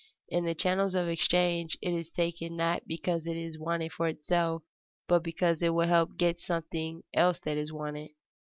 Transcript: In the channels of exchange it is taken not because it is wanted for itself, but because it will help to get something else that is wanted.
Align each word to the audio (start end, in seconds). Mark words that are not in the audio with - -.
In 0.29 0.45
the 0.45 0.55
channels 0.55 0.95
of 0.95 1.07
exchange 1.07 1.77
it 1.79 1.93
is 1.93 2.11
taken 2.11 2.55
not 2.55 2.87
because 2.87 3.27
it 3.27 3.37
is 3.37 3.59
wanted 3.59 3.93
for 3.93 4.07
itself, 4.07 4.63
but 5.07 5.21
because 5.23 5.61
it 5.61 5.75
will 5.75 5.87
help 5.87 6.09
to 6.09 6.15
get 6.17 6.41
something 6.41 7.03
else 7.13 7.39
that 7.41 7.55
is 7.55 7.71
wanted. 7.71 8.09